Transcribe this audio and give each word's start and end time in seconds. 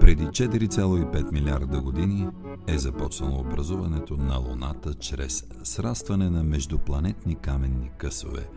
Преди 0.00 0.24
4,5 0.24 1.32
милиарда 1.32 1.80
години 1.80 2.28
е 2.66 2.78
започнало 2.78 3.40
образуването 3.40 4.16
на 4.16 4.36
Луната 4.36 4.94
чрез 4.94 5.44
срастване 5.62 6.30
на 6.30 6.42
междупланетни 6.42 7.34
каменни 7.34 7.90
късове 7.98 8.48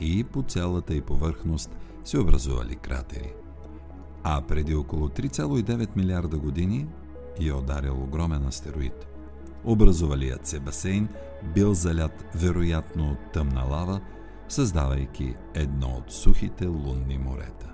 и 0.00 0.24
по 0.24 0.42
цялата 0.42 0.94
й 0.94 1.00
повърхност 1.00 1.76
се 2.04 2.18
образували 2.18 2.76
кратери. 2.76 3.32
А 4.22 4.42
преди 4.42 4.74
около 4.74 5.08
3,9 5.08 5.96
милиарда 5.96 6.38
години 6.38 6.86
е 7.40 7.52
ударил 7.52 8.02
огромен 8.02 8.46
астероид. 8.46 9.06
Образувалият 9.64 10.46
се 10.46 10.60
басейн 10.60 11.08
бил 11.54 11.74
залят 11.74 12.24
вероятно 12.34 13.10
от 13.10 13.32
тъмна 13.32 13.62
лава, 13.62 14.00
създавайки 14.48 15.34
едно 15.54 15.88
от 15.88 16.12
сухите 16.12 16.66
лунни 16.66 17.18
морета. 17.18 17.67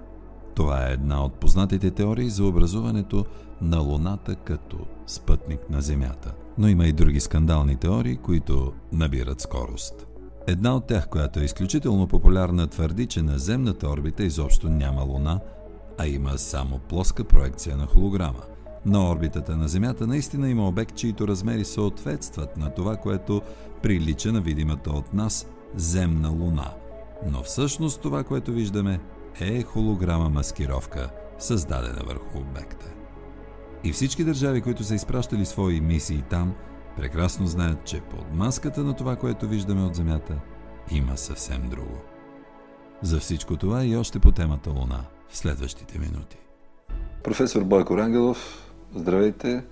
Това 0.54 0.88
е 0.88 0.92
една 0.92 1.24
от 1.24 1.34
познатите 1.34 1.90
теории 1.90 2.30
за 2.30 2.44
образуването 2.44 3.24
на 3.60 3.78
Луната 3.78 4.34
като 4.34 4.78
спътник 5.06 5.70
на 5.70 5.80
Земята. 5.80 6.34
Но 6.58 6.68
има 6.68 6.86
и 6.86 6.92
други 6.92 7.20
скандални 7.20 7.76
теории, 7.76 8.16
които 8.16 8.72
набират 8.92 9.40
скорост. 9.40 10.06
Една 10.46 10.76
от 10.76 10.86
тях, 10.86 11.08
която 11.08 11.40
е 11.40 11.44
изключително 11.44 12.06
популярна, 12.06 12.66
твърди, 12.66 13.06
че 13.06 13.22
на 13.22 13.38
земната 13.38 13.88
орбита 13.88 14.24
изобщо 14.24 14.68
няма 14.68 15.02
Луна, 15.02 15.40
а 15.98 16.06
има 16.06 16.38
само 16.38 16.78
плоска 16.78 17.24
проекция 17.24 17.76
на 17.76 17.86
холограма. 17.86 18.42
На 18.86 19.10
орбитата 19.10 19.56
на 19.56 19.68
Земята 19.68 20.06
наистина 20.06 20.50
има 20.50 20.68
обект, 20.68 20.96
чието 20.96 21.28
размери 21.28 21.64
съответстват 21.64 22.56
на 22.56 22.70
това, 22.70 22.96
което 22.96 23.42
прилича 23.82 24.32
на 24.32 24.40
видимата 24.40 24.90
от 24.90 25.14
нас 25.14 25.46
земна 25.74 26.28
Луна. 26.28 26.70
Но 27.30 27.42
всъщност 27.42 28.00
това, 28.00 28.24
което 28.24 28.52
виждаме, 28.52 29.00
е 29.40 29.62
холограма 29.62 30.28
маскировка, 30.28 31.10
създадена 31.38 32.02
върху 32.06 32.38
обекта. 32.38 32.86
И 33.84 33.92
всички 33.92 34.24
държави, 34.24 34.60
които 34.60 34.84
са 34.84 34.94
изпращали 34.94 35.46
свои 35.46 35.80
мисии 35.80 36.22
там, 36.30 36.54
прекрасно 36.96 37.46
знаят, 37.46 37.84
че 37.84 38.00
под 38.00 38.34
маската 38.34 38.84
на 38.84 38.96
това, 38.96 39.16
което 39.16 39.48
виждаме 39.48 39.82
от 39.82 39.94
Земята, 39.94 40.40
има 40.90 41.16
съвсем 41.16 41.68
друго. 41.68 41.98
За 43.02 43.20
всичко 43.20 43.56
това 43.56 43.84
и 43.84 43.96
още 43.96 44.18
по 44.18 44.32
темата 44.32 44.70
Луна 44.70 45.04
в 45.28 45.36
следващите 45.36 45.98
минути. 45.98 46.36
Професор 47.22 47.64
Бойко 47.64 47.96
Рангелов, 47.96 48.70
здравейте! 48.94 49.64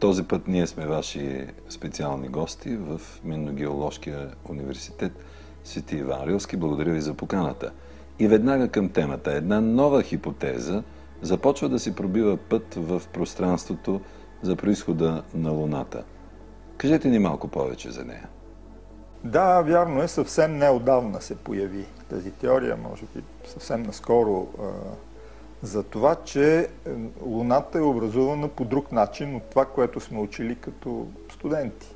Този 0.00 0.22
път 0.22 0.48
ние 0.48 0.66
сме 0.66 0.86
ваши 0.86 1.46
специални 1.68 2.28
гости 2.28 2.76
в 2.76 3.00
Минно-геоложкия 3.24 4.34
университет 4.48 5.12
Свети 5.64 5.96
Иван 5.96 6.28
Рилски. 6.28 6.56
Благодаря 6.56 6.92
ви 6.92 7.00
за 7.00 7.14
поканата– 7.14 7.72
и 8.18 8.28
веднага 8.28 8.68
към 8.68 8.88
темата. 8.88 9.32
Една 9.32 9.60
нова 9.60 10.02
хипотеза 10.02 10.82
започва 11.22 11.68
да 11.68 11.78
си 11.78 11.94
пробива 11.94 12.36
път 12.36 12.74
в 12.76 13.02
пространството 13.12 14.00
за 14.42 14.56
происхода 14.56 15.22
на 15.34 15.50
Луната. 15.50 16.04
Кажете 16.76 17.08
ни 17.08 17.18
малко 17.18 17.48
повече 17.48 17.90
за 17.90 18.04
нея. 18.04 18.28
Да, 19.24 19.62
вярно 19.62 20.02
е, 20.02 20.08
съвсем 20.08 20.58
неодавна 20.58 21.20
се 21.20 21.36
появи 21.36 21.84
тази 22.10 22.30
теория, 22.30 22.76
може 22.76 23.02
би 23.14 23.22
съвсем 23.46 23.82
наскоро, 23.82 24.48
за 25.62 25.82
това, 25.82 26.14
че 26.14 26.68
Луната 27.22 27.78
е 27.78 27.82
образувана 27.82 28.48
по 28.48 28.64
друг 28.64 28.92
начин 28.92 29.36
от 29.36 29.42
това, 29.42 29.64
което 29.64 30.00
сме 30.00 30.18
учили 30.18 30.56
като 30.56 31.06
студенти. 31.32 31.93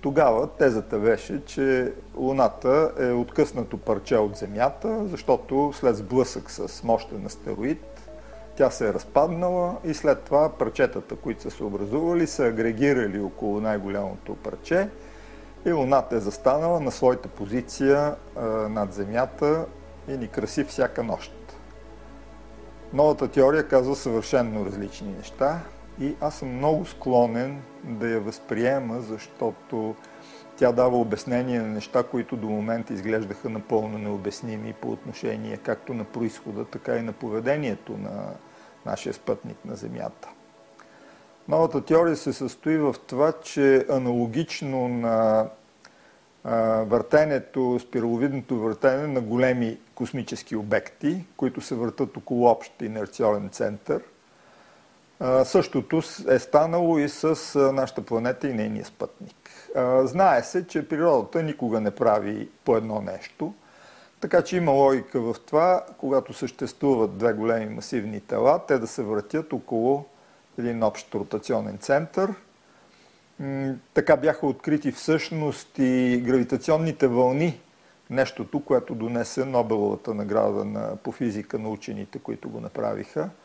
Тогава 0.00 0.46
тезата 0.46 0.98
беше, 0.98 1.44
че 1.44 1.92
Луната 2.16 2.92
е 2.98 3.12
откъснато 3.12 3.78
парче 3.78 4.16
от 4.16 4.36
Земята, 4.36 5.06
защото 5.06 5.72
след 5.74 5.96
сблъсък 5.96 6.50
с 6.50 6.82
мощен 6.82 7.26
астероид 7.26 7.96
тя 8.56 8.70
се 8.70 8.88
е 8.88 8.92
разпаднала 8.92 9.76
и 9.84 9.94
след 9.94 10.22
това 10.22 10.48
парчетата, 10.48 11.16
които 11.16 11.42
са 11.42 11.50
се 11.50 11.64
образували, 11.64 12.26
са 12.26 12.44
агрегирали 12.44 13.20
около 13.20 13.60
най-голямото 13.60 14.34
парче 14.34 14.88
и 15.66 15.72
Луната 15.72 16.16
е 16.16 16.20
застанала 16.20 16.80
на 16.80 16.90
своята 16.90 17.28
позиция 17.28 18.14
а, 18.36 18.46
над 18.46 18.92
Земята 18.92 19.66
и 20.08 20.16
ни 20.16 20.28
краси 20.28 20.64
всяка 20.64 21.02
нощ. 21.02 21.32
Новата 22.92 23.28
теория 23.28 23.68
казва 23.68 23.96
съвършенно 23.96 24.66
различни 24.66 25.12
неща 25.12 25.60
и 26.00 26.14
аз 26.20 26.38
съм 26.38 26.56
много 26.56 26.84
склонен 26.84 27.62
да 27.84 28.08
я 28.08 28.20
възприема, 28.20 29.00
защото 29.00 29.94
тя 30.56 30.72
дава 30.72 30.98
обяснение 30.98 31.60
на 31.60 31.68
неща, 31.68 32.02
които 32.02 32.36
до 32.36 32.46
момента 32.46 32.94
изглеждаха 32.94 33.48
напълно 33.48 33.98
необясними 33.98 34.72
по 34.72 34.90
отношение 34.90 35.56
както 35.56 35.94
на 35.94 36.04
происхода, 36.04 36.64
така 36.64 36.96
и 36.96 37.02
на 37.02 37.12
поведението 37.12 37.92
на 37.92 38.30
нашия 38.86 39.14
спътник 39.14 39.64
на 39.64 39.76
Земята. 39.76 40.28
Новата 41.48 41.84
теория 41.84 42.16
се 42.16 42.32
състои 42.32 42.78
в 42.78 42.94
това, 43.06 43.32
че 43.32 43.86
аналогично 43.90 44.88
на 44.88 45.48
въртенето, 46.84 47.78
спираловидното 47.80 48.60
въртене 48.60 49.06
на 49.06 49.20
големи 49.20 49.78
космически 49.94 50.56
обекти, 50.56 51.24
които 51.36 51.60
се 51.60 51.74
въртат 51.74 52.16
около 52.16 52.46
общ 52.46 52.82
инерциален 52.82 53.48
център– 53.48 54.02
Същото 55.44 56.02
е 56.28 56.38
станало 56.38 56.98
и 56.98 57.08
с 57.08 57.58
нашата 57.72 58.02
планета 58.02 58.48
и 58.48 58.52
нейния 58.52 58.84
спътник. 58.84 59.70
Знае 60.02 60.42
се, 60.42 60.66
че 60.66 60.88
природата 60.88 61.42
никога 61.42 61.80
не 61.80 61.90
прави 61.90 62.48
по 62.64 62.76
едно 62.76 63.00
нещо, 63.00 63.54
така 64.20 64.42
че 64.42 64.56
има 64.56 64.72
логика 64.72 65.20
в 65.20 65.36
това, 65.46 65.84
когато 65.98 66.32
съществуват 66.32 67.18
две 67.18 67.32
големи 67.32 67.74
масивни 67.74 68.20
тела, 68.20 68.60
те 68.68 68.78
да 68.78 68.86
се 68.86 69.02
въртят 69.02 69.52
около 69.52 70.04
един 70.58 70.82
общ 70.82 71.14
ротационен 71.14 71.78
център. 71.78 72.34
Така 73.94 74.16
бяха 74.16 74.46
открити 74.46 74.92
всъщност 74.92 75.78
и 75.78 76.22
гравитационните 76.26 77.06
вълни, 77.06 77.60
нещото, 78.10 78.64
което 78.64 78.94
донесе 78.94 79.44
Нобеловата 79.44 80.14
награда 80.14 80.96
по 81.02 81.12
физика 81.12 81.58
на 81.58 81.68
учените, 81.68 82.18
които 82.18 82.48
го 82.48 82.60
направиха– 82.60 83.30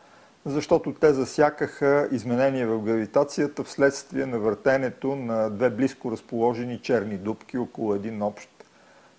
защото 0.46 0.94
те 0.94 1.12
засякаха 1.12 2.08
изменения 2.12 2.68
в 2.68 2.82
гравитацията 2.82 3.64
вследствие 3.64 4.26
на 4.26 4.38
въртенето 4.38 5.16
на 5.16 5.50
две 5.50 5.70
близко 5.70 6.12
разположени 6.12 6.78
черни 6.78 7.16
дубки 7.16 7.58
около 7.58 7.94
един 7.94 8.22
общ 8.22 8.48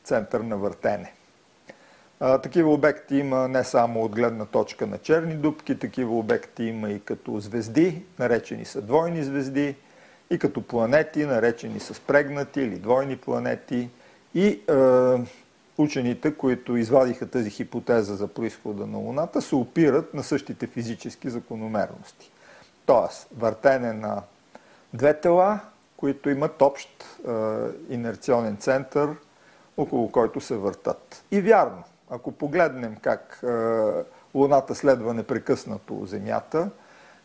център 0.03 0.39
на 0.39 0.57
въртене. 0.57 1.13
Такива 2.44 2.73
обекти 2.73 3.16
има 3.16 3.47
не 3.47 3.63
само 3.63 4.03
от 4.03 4.16
гледна 4.16 4.45
точка 4.45 4.88
на 4.88 4.97
черни 4.97 5.35
дубки, 5.35 5.79
такива 5.79 6.17
обекти 6.17 6.63
има 6.63 6.89
и 6.89 7.00
като 7.00 7.40
звезди, 7.40 8.03
наречени 8.19 8.66
са 8.66 8.81
двойни 8.81 9.23
звезди, 9.23 9.75
и 10.29 10.40
като 10.40 10.61
планети, 10.61 11.25
наречени 11.25 11.79
са 11.79 11.94
спрегнати 11.94 12.61
или 12.61 12.75
двойни 12.75 13.17
планети, 13.17 13.90
и 14.35 14.47
е, 14.47 14.59
учените, 15.78 16.34
които 16.34 16.78
извадиха 16.78 17.29
тази 17.29 17.50
хипотеза 17.50 18.16
за 18.16 18.28
происхода 18.28 18.88
на 18.88 18.97
Луната, 18.97 19.41
се 19.41 19.56
опират 19.56 20.13
на 20.13 20.23
същите 20.23 20.67
физически 20.67 21.29
закономерности. 21.29 22.31
Тоест, 22.85 23.28
въртене 23.38 23.94
на 23.94 24.22
две 24.94 25.19
тела, 25.19 25.59
които 25.97 26.29
имат 26.29 26.61
общ 26.61 26.89
е, 27.03 27.31
инерционен 27.89 28.57
център, 28.57 29.09
около 29.78 30.11
който 30.11 30.41
се 30.41 30.56
въртат. 30.56 31.23
И 31.31 31.41
вярно, 31.41 31.84
ако 32.09 32.31
погледнем 32.31 32.95
как 33.01 33.40
е, 33.44 33.47
Луната 34.34 34.75
следва 34.75 35.13
непрекъснато 35.13 36.05
Земята, 36.05 36.69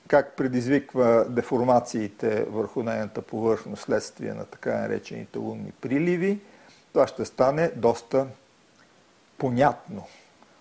как 0.08 0.36
предизвиква 0.36 1.26
деформациите 1.28 2.46
върху 2.50 2.82
нейната 2.82 3.22
повърхност 3.22 3.82
следствие 3.82 4.34
на 4.34 4.44
така 4.44 4.78
наречените 4.78 5.38
лунни 5.38 5.72
приливи, 5.80 6.40
това 6.98 7.06
ще 7.06 7.24
стане 7.24 7.70
доста 7.76 8.26
понятно. 9.38 10.06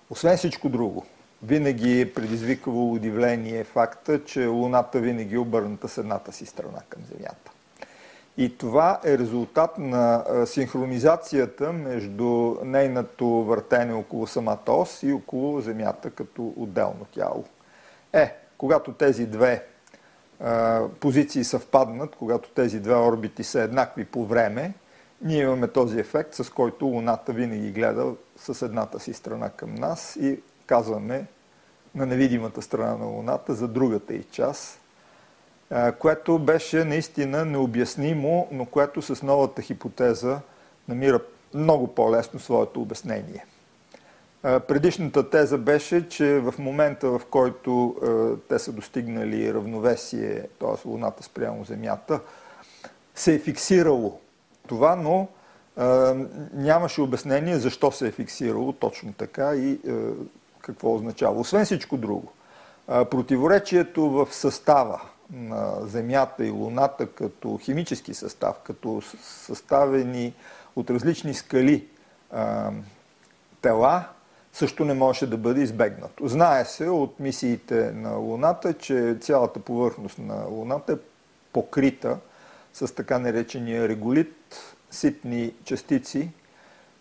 Освен 0.09 0.37
всичко 0.37 0.69
друго, 0.69 1.05
винаги 1.43 2.01
е 2.01 2.13
предизвиквало 2.13 2.93
удивление 2.93 3.63
факта, 3.63 4.23
че 4.23 4.45
Луната 4.45 4.99
винаги 4.99 5.35
е 5.35 5.39
обърната 5.39 5.87
с 5.87 5.97
едната 5.97 6.31
си 6.31 6.45
страна 6.45 6.81
към 6.89 7.01
Земята. 7.05 7.51
И 8.37 8.57
това 8.57 8.99
е 9.05 9.17
резултат 9.17 9.78
на 9.78 10.25
синхронизацията 10.45 11.73
между 11.73 12.55
нейното 12.63 13.28
въртене 13.28 13.93
около 13.93 14.28
самата 14.28 14.59
ос 14.67 15.03
и 15.03 15.13
около 15.13 15.61
Земята 15.61 16.09
като 16.09 16.53
отделно 16.57 17.05
тяло. 17.13 17.45
Е, 18.13 18.35
когато 18.57 18.93
тези 18.93 19.25
две 19.25 19.63
позиции 20.99 21.43
съвпаднат, 21.43 22.16
когато 22.16 22.49
тези 22.49 22.79
две 22.79 22.95
орбити 22.95 23.43
са 23.43 23.61
еднакви 23.61 24.05
по 24.05 24.25
време, 24.25 24.73
ние 25.22 25.41
имаме 25.41 25.67
този 25.67 25.99
ефект, 25.99 26.34
с 26.34 26.49
който 26.49 26.85
Луната 26.85 27.34
винаги 27.34 27.72
гледа 27.72 28.14
с 28.37 28.66
едната 28.66 28.99
си 28.99 29.14
страна 29.14 29.49
към 29.49 29.75
нас 29.75 30.16
и 30.22 30.40
казваме 30.66 31.25
на 31.96 32.05
невидимата 32.05 32.61
страна 32.61 32.97
на 32.97 33.05
Луната 33.05 33.53
за 33.53 33.67
другата 33.67 34.14
и 34.14 34.23
част, 34.23 34.79
което 35.99 36.40
беше 36.40 36.84
наистина 36.84 37.46
необяснимо, 37.46 38.47
но 38.52 38.66
което 38.66 39.02
с 39.02 39.23
новата 39.23 39.61
хипотеза 39.61 40.40
намира 40.87 41.19
много 41.53 41.87
по-лесно 41.87 42.40
своето 42.40 42.81
обяснение. 42.81 43.46
Предишната 44.41 45.29
теза 45.29 45.58
беше, 45.58 46.09
че 46.09 46.40
в 46.40 46.53
момента, 46.59 47.09
в 47.09 47.22
който 47.29 47.96
те 48.49 48.59
са 48.59 48.72
достигнали 48.72 49.53
равновесие, 49.53 50.47
т.е. 50.59 50.87
Луната 50.87 51.23
спрямо 51.23 51.64
Земята, 51.64 52.19
се 53.16 53.34
е 53.34 53.40
фиксирало 53.40 54.19
това, 54.67 54.96
но 54.96 55.28
нямаше 56.53 57.02
обяснение 57.02 57.58
защо 57.58 57.91
се 57.91 58.08
е 58.08 58.11
фиксирало 58.11 58.73
точно 58.73 59.14
така 59.14 59.55
и 59.55 59.79
какво 60.61 60.96
означава. 60.96 61.40
Освен 61.40 61.66
всичко 61.66 61.97
друго, 61.97 62.31
противоречието 62.87 64.09
в 64.09 64.28
състава 64.31 65.02
на 65.34 65.75
Земята 65.81 66.46
и 66.46 66.49
Луната 66.49 67.08
като 67.08 67.58
химически 67.58 68.14
състав, 68.14 68.55
като 68.64 69.02
съставени 69.22 70.34
от 70.75 70.90
различни 70.90 71.34
скали 71.34 71.87
тела, 73.61 74.03
също 74.53 74.85
не 74.85 74.93
може 74.93 75.28
да 75.28 75.37
бъде 75.37 75.61
избегнато. 75.61 76.28
Знае 76.28 76.66
се 76.66 76.90
от 76.90 77.19
мисиите 77.19 77.91
на 77.91 78.16
Луната, 78.16 78.73
че 78.73 79.17
цялата 79.22 79.59
повърхност 79.59 80.19
на 80.19 80.46
Луната 80.46 80.93
е 80.93 80.97
покрита 81.53 82.17
с 82.78 82.96
така 82.96 83.20
наречения 83.20 83.88
реголит, 83.88 84.76
ситни 84.91 85.53
частици, 85.64 86.29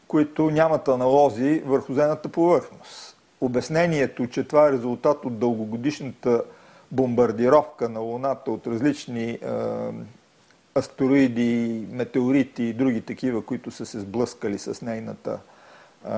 които 0.09 0.51
нямат 0.51 0.89
аналози 0.89 1.63
върху 1.67 1.95
земната 1.95 2.29
повърхност. 2.29 3.17
Обяснението, 3.41 4.27
че 4.27 4.45
това 4.45 4.69
е 4.69 4.73
резултат 4.73 5.25
от 5.25 5.39
дългогодишната 5.39 6.43
бомбардировка 6.93 7.89
на 7.89 8.01
Луната 8.01 8.51
от 8.51 8.67
различни 8.67 9.31
е, 9.31 9.39
астероиди, 10.75 11.87
метеорити 11.91 12.63
и 12.63 12.73
други 12.73 13.01
такива, 13.01 13.43
които 13.45 13.71
са 13.71 13.87
се 13.87 14.01
сблъскали 14.01 14.59
с 14.59 14.83
нейната 14.83 15.39
е, 16.05 16.11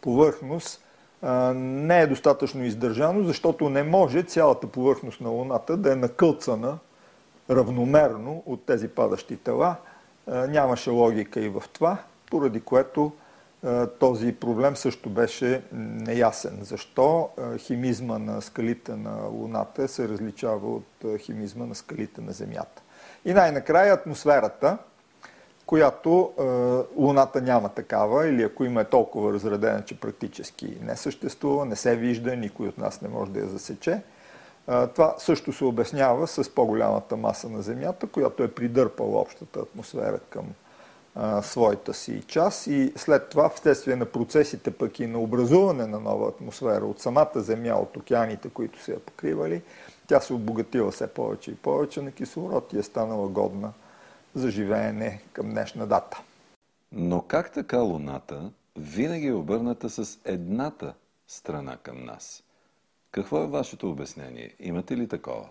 повърхност, 0.00 0.84
е, 1.22 1.28
не 1.54 2.00
е 2.00 2.06
достатъчно 2.06 2.64
издържано, 2.64 3.24
защото 3.24 3.70
не 3.70 3.82
може 3.82 4.22
цялата 4.22 4.66
повърхност 4.66 5.20
на 5.20 5.28
Луната 5.28 5.76
да 5.76 5.92
е 5.92 5.96
накълцана 5.96 6.78
равномерно 7.50 8.42
от 8.46 8.66
тези 8.66 8.88
падащи 8.88 9.36
тела. 9.36 9.76
Е, 10.28 10.32
нямаше 10.34 10.90
логика 10.90 11.40
и 11.40 11.48
в 11.48 11.62
това, 11.72 11.98
поради 12.30 12.60
което 12.60 13.12
е, 13.64 13.86
този 13.86 14.32
проблем 14.32 14.76
също 14.76 15.10
беше 15.10 15.62
неясен. 15.72 16.58
Защо 16.60 17.28
е, 17.38 17.58
химизма 17.58 18.18
на 18.18 18.42
скалите 18.42 18.96
на 18.96 19.26
Луната 19.26 19.88
се 19.88 20.08
различава 20.08 20.74
от 20.74 21.18
химизма 21.18 21.66
на 21.66 21.74
скалите 21.74 22.20
на 22.20 22.32
Земята. 22.32 22.82
И 23.24 23.32
най-накрая 23.32 23.94
атмосферата, 23.94 24.78
която 25.66 26.32
Луната 26.96 27.40
няма 27.40 27.68
такава, 27.68 28.28
или 28.28 28.42
ако 28.42 28.64
има 28.64 28.80
е 28.80 28.84
толкова 28.84 29.32
разредена, 29.32 29.84
че 29.84 30.00
практически 30.00 30.78
не 30.82 30.96
съществува, 30.96 31.64
не 31.66 31.76
се 31.76 31.96
вижда, 31.96 32.36
никой 32.36 32.68
от 32.68 32.78
нас 32.78 33.02
не 33.02 33.08
може 33.08 33.30
да 33.30 33.40
я 33.40 33.46
засече. 33.46 34.02
Това 34.66 35.14
също 35.18 35.52
се 35.52 35.64
обяснява 35.64 36.26
с 36.26 36.54
по-голямата 36.54 37.16
маса 37.16 37.48
на 37.48 37.62
Земята, 37.62 38.06
която 38.06 38.42
е 38.42 38.54
придърпала 38.54 39.20
общата 39.20 39.60
атмосфера 39.60 40.18
към 40.18 40.44
своята 41.42 41.94
си 41.94 42.22
част 42.26 42.66
и 42.66 42.92
след 42.96 43.28
това, 43.28 43.48
вследствие 43.48 43.96
на 43.96 44.06
процесите 44.06 44.70
пък 44.70 45.00
и 45.00 45.06
на 45.06 45.18
образуване 45.18 45.86
на 45.86 46.00
нова 46.00 46.28
атмосфера 46.28 46.84
от 46.86 47.00
самата 47.00 47.30
Земя, 47.34 47.74
от 47.74 47.96
океаните, 47.96 48.48
които 48.48 48.82
се 48.82 48.92
я 48.92 49.00
покривали, 49.00 49.62
тя 50.06 50.20
се 50.20 50.32
обогатила 50.32 50.90
все 50.90 51.06
повече 51.06 51.50
и 51.50 51.56
повече 51.56 52.02
на 52.02 52.12
кислород 52.12 52.72
и 52.72 52.78
е 52.78 52.82
станала 52.82 53.28
годна 53.28 53.72
за 54.34 54.50
живеене 54.50 55.22
към 55.32 55.50
днешна 55.50 55.86
дата. 55.86 56.20
Но 56.92 57.22
как 57.22 57.52
така 57.52 57.78
Луната 57.78 58.50
винаги 58.76 59.26
е 59.26 59.32
обърната 59.32 59.90
с 59.90 60.18
едната 60.24 60.94
страна 61.28 61.76
към 61.76 62.04
нас? 62.04 62.42
Какво 63.12 63.42
е 63.42 63.46
вашето 63.46 63.90
обяснение? 63.90 64.54
Имате 64.60 64.96
ли 64.96 65.08
такова? 65.08 65.46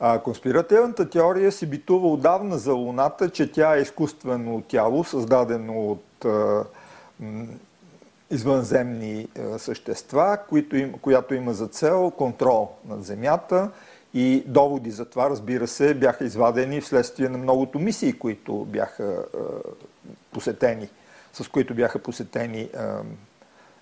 А, 0.00 0.18
конспиративната 0.18 1.10
теория 1.10 1.52
си 1.52 1.66
битува 1.66 2.08
отдавна 2.08 2.58
за 2.58 2.72
Луната, 2.72 3.30
че 3.30 3.52
тя 3.52 3.76
е 3.76 3.80
изкуствено 3.80 4.62
тяло, 4.68 5.04
създадено 5.04 5.90
от 5.90 6.24
а, 6.24 6.64
м, 7.20 7.46
извънземни 8.30 9.28
а, 9.38 9.58
същества, 9.58 10.38
които 10.48 10.76
им, 10.76 10.92
която 10.92 11.34
има 11.34 11.54
за 11.54 11.66
цел 11.66 12.10
контрол 12.10 12.70
над 12.88 13.04
Земята 13.04 13.70
и 14.14 14.44
доводи 14.46 14.90
за 14.90 15.04
това, 15.04 15.30
разбира 15.30 15.66
се, 15.66 15.94
бяха 15.94 16.24
извадени 16.24 16.80
вследствие 16.80 17.28
на 17.28 17.38
многото 17.38 17.78
мисии, 17.78 18.18
които 18.18 18.64
бяха 18.64 19.04
а, 19.04 19.38
посетени, 20.32 20.88
с 21.32 21.48
които 21.48 21.74
бяха 21.74 21.98
посетени 21.98 22.68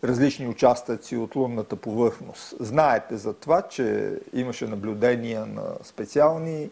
различни 0.05 0.49
участъци 0.49 1.17
от 1.17 1.37
лунната 1.37 1.77
повърхност. 1.77 2.55
Знаете 2.61 3.17
за 3.17 3.33
това, 3.33 3.63
че 3.63 4.15
имаше 4.33 4.67
наблюдения 4.67 5.47
на 5.47 5.63
специални 5.83 6.71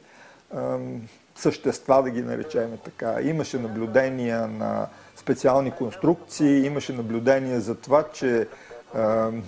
ем, 0.56 1.08
същества, 1.34 2.02
да 2.02 2.10
ги 2.10 2.22
наречем 2.22 2.78
така. 2.84 3.16
Имаше 3.22 3.58
наблюдения 3.58 4.46
на 4.46 4.86
специални 5.16 5.70
конструкции, 5.70 6.66
имаше 6.66 6.92
наблюдения 6.92 7.60
за 7.60 7.74
това, 7.74 8.04
че 8.12 8.48
ем, 8.94 9.44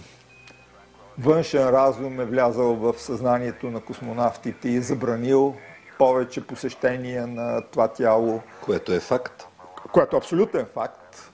външен 1.18 1.68
разум 1.68 2.20
е 2.20 2.24
влязал 2.24 2.74
в 2.74 2.94
съзнанието 2.98 3.70
на 3.70 3.80
космонавтите 3.80 4.68
и 4.68 4.76
е 4.76 4.82
забранил 4.82 5.54
повече 5.98 6.46
посещения 6.46 7.26
на 7.26 7.62
това 7.70 7.88
тяло. 7.88 8.42
Което 8.64 8.92
е 8.92 9.00
факт. 9.00 9.46
Което 9.92 10.16
е 10.16 10.18
абсолютен 10.18 10.66
факт 10.74 11.32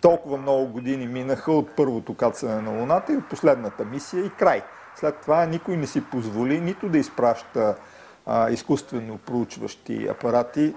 толкова 0.00 0.36
много 0.36 0.66
години 0.66 1.06
минаха 1.06 1.52
от 1.52 1.76
първото 1.76 2.14
кацане 2.14 2.62
на 2.62 2.80
Луната 2.80 3.12
и 3.12 3.16
от 3.16 3.28
последната 3.28 3.84
мисия 3.84 4.24
и 4.24 4.30
край. 4.30 4.62
След 4.96 5.20
това 5.20 5.46
никой 5.46 5.76
не 5.76 5.86
си 5.86 6.04
позволи 6.04 6.60
нито 6.60 6.88
да 6.88 6.98
изпраща 6.98 7.76
а, 8.26 8.50
изкуствено 8.50 9.18
проучващи 9.18 10.08
апарати, 10.08 10.74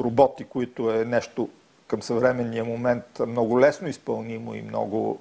роботи, 0.00 0.44
които 0.44 0.90
е 0.90 1.04
нещо 1.04 1.48
към 1.86 2.02
съвременния 2.02 2.64
момент 2.64 3.04
много 3.26 3.60
лесно 3.60 3.88
изпълнимо 3.88 4.54
и 4.54 4.62
много 4.62 5.18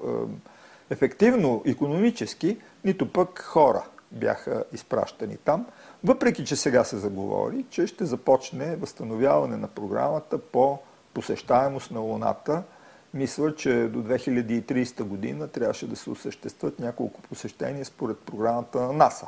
е, 0.89 0.93
ефективно 0.93 1.63
економически, 1.65 2.57
нито 2.85 3.11
пък 3.11 3.39
хора 3.39 3.83
бяха 4.11 4.63
изпращани 4.73 5.38
там. 5.38 5.65
Въпреки, 6.03 6.45
че 6.45 6.55
сега 6.55 6.83
се 6.83 6.97
заговори, 6.97 7.65
че 7.69 7.88
ще 7.88 8.05
започне 8.05 8.75
възстановяване 8.75 9.57
на 9.57 9.67
програмата 9.67 10.38
по 10.38 10.79
посещаемост 11.13 11.91
на 11.91 11.99
Луната– 11.99 12.63
мисля, 13.15 13.56
че 13.56 13.88
до 13.88 14.03
2030 14.03 15.03
година 15.03 15.47
трябваше 15.47 15.88
да 15.88 15.95
се 15.95 16.09
осъществят 16.09 16.79
няколко 16.79 17.21
посещения 17.21 17.85
според 17.85 18.19
програмата 18.19 18.79
на 18.81 18.94
НАСА. 18.94 19.27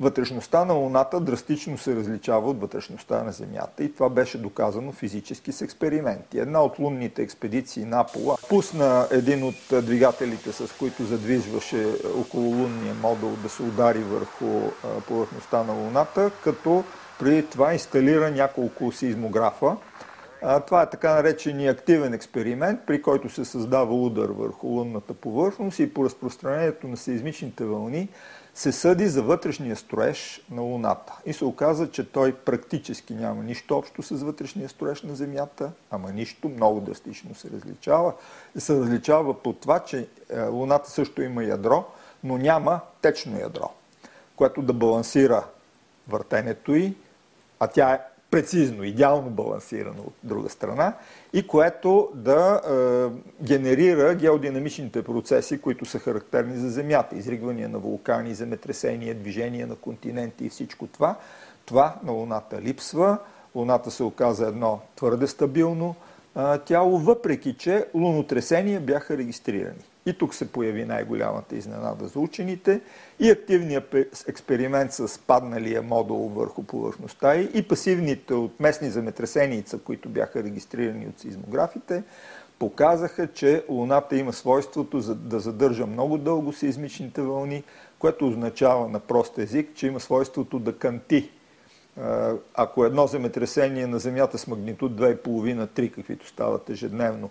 Вътрешността 0.00 0.64
на 0.64 0.74
Луната 0.74 1.20
драстично 1.20 1.78
се 1.78 1.96
различава 1.96 2.50
от 2.50 2.60
вътрешността 2.60 3.22
на 3.22 3.32
Земята 3.32 3.84
и 3.84 3.94
това 3.94 4.08
беше 4.08 4.38
доказано 4.38 4.92
физически 4.92 5.52
с 5.52 5.62
експерименти. 5.62 6.38
Една 6.38 6.62
от 6.62 6.78
лунните 6.78 7.22
експедиции 7.22 7.84
на 7.84 8.00
Апола 8.00 8.36
пусна 8.48 9.08
един 9.10 9.42
от 9.42 9.84
двигателите, 9.84 10.52
с 10.52 10.78
които 10.78 11.04
задвижваше 11.04 11.86
окололунния 12.20 12.94
модул 12.94 13.30
да 13.42 13.48
се 13.48 13.62
удари 13.62 13.98
върху 14.02 14.70
повърхността 15.08 15.62
на 15.62 15.72
Луната, 15.72 16.30
като 16.44 16.84
преди 17.18 17.46
това 17.46 17.72
инсталира 17.72 18.30
няколко 18.30 18.92
сизмографа, 18.92 19.76
това 20.66 20.82
е 20.82 20.90
така 20.90 21.14
наречения 21.14 21.72
активен 21.72 22.14
експеримент, 22.14 22.80
при 22.86 23.02
който 23.02 23.28
се 23.30 23.44
създава 23.44 23.94
удар 23.94 24.28
върху 24.28 24.66
лунната 24.66 25.14
повърхност 25.14 25.78
и 25.78 25.94
по 25.94 26.04
разпространението 26.04 26.88
на 26.88 26.96
сейзмичните 26.96 27.64
вълни 27.64 28.08
се 28.56 28.72
съди 28.72 29.08
за 29.08 29.22
вътрешния 29.22 29.76
строеж 29.76 30.42
на 30.50 30.62
Луната. 30.62 31.12
И 31.26 31.32
се 31.32 31.44
оказа, 31.44 31.90
че 31.90 32.10
той 32.12 32.34
практически 32.34 33.14
няма 33.14 33.42
нищо 33.42 33.78
общо 33.78 34.02
с 34.02 34.22
вътрешния 34.22 34.68
строеж 34.68 35.02
на 35.02 35.14
Земята, 35.14 35.70
ама 35.90 36.12
нищо, 36.12 36.48
много 36.48 36.80
драстично 36.80 37.34
се 37.34 37.50
различава. 37.50 38.12
Се 38.58 38.80
различава 38.80 39.42
по 39.42 39.52
това, 39.52 39.80
че 39.80 40.08
е, 40.30 40.42
Луната 40.42 40.90
също 40.90 41.22
има 41.22 41.44
ядро, 41.44 41.84
но 42.24 42.38
няма 42.38 42.80
течно 43.02 43.38
ядро, 43.38 43.70
което 44.36 44.62
да 44.62 44.72
балансира 44.72 45.44
въртенето 46.08 46.74
й, 46.74 46.94
а 47.60 47.66
тя 47.66 47.92
е 47.92 48.00
прецизно, 48.36 48.84
идеално 48.84 49.30
балансирано 49.30 50.02
от 50.06 50.14
друга 50.22 50.48
страна 50.48 50.92
и 51.32 51.46
което 51.46 52.08
да 52.14 52.60
е, 53.40 53.44
генерира 53.44 54.14
геодинамичните 54.14 55.02
процеси, 55.02 55.60
които 55.60 55.84
са 55.84 55.98
характерни 55.98 56.56
за 56.56 56.70
Земята. 56.70 57.16
Изригвания 57.16 57.68
на 57.68 57.78
вулкани, 57.78 58.34
земетресения, 58.34 59.14
движение 59.14 59.66
на 59.66 59.74
континенти 59.74 60.44
и 60.46 60.50
всичко 60.50 60.86
това. 60.86 61.16
Това 61.66 61.94
на 62.04 62.12
Луната 62.12 62.62
липсва. 62.62 63.18
Луната 63.54 63.90
се 63.90 64.02
оказа 64.02 64.46
едно 64.46 64.80
твърде 64.96 65.26
стабилно 65.26 65.94
е, 66.36 66.58
тяло, 66.58 66.98
въпреки 66.98 67.54
че 67.54 67.86
лунотресения 67.94 68.80
бяха 68.80 69.18
регистрирани. 69.18 69.84
И 70.06 70.18
тук 70.18 70.34
се 70.34 70.52
появи 70.52 70.84
най-голямата 70.84 71.56
изненада 71.56 72.08
за 72.08 72.20
учените 72.20 72.80
и 73.20 73.30
активният 73.30 73.94
експеримент 74.28 74.92
с 74.92 75.18
падналия 75.18 75.82
модул 75.82 76.28
върху 76.28 76.62
повърхността 76.62 77.36
и, 77.36 77.48
и 77.54 77.68
пасивните 77.68 78.34
от 78.34 78.60
местни 78.60 78.90
земетресеница, 78.90 79.78
които 79.78 80.08
бяха 80.08 80.42
регистрирани 80.42 81.06
от 81.06 81.20
сизмографите. 81.20 82.02
показаха, 82.58 83.26
че 83.32 83.64
Луната 83.68 84.16
има 84.16 84.32
свойството 84.32 85.14
да 85.14 85.40
задържа 85.40 85.86
много 85.86 86.18
дълго 86.18 86.52
сеизмичните 86.52 87.22
вълни, 87.22 87.64
което 87.98 88.28
означава 88.28 88.88
на 88.88 89.00
прост 89.00 89.38
език, 89.38 89.68
че 89.74 89.86
има 89.86 90.00
свойството 90.00 90.58
да 90.58 90.78
канти. 90.78 91.30
Ако 92.54 92.84
едно 92.84 93.06
земетресение 93.06 93.86
на 93.86 93.98
Земята 93.98 94.38
с 94.38 94.46
магнитуд 94.46 94.92
2,5-3, 94.92 95.94
каквито 95.94 96.26
стават 96.26 96.70
ежедневно, 96.70 97.30